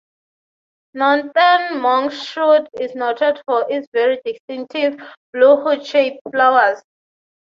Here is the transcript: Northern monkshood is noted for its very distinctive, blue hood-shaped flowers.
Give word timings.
Northern 0.95 1.79
monkshood 1.79 2.67
is 2.79 2.95
noted 2.95 3.39
for 3.45 3.67
its 3.69 3.87
very 3.93 4.19
distinctive, 4.25 4.99
blue 5.31 5.57
hood-shaped 5.57 6.21
flowers. 6.31 6.81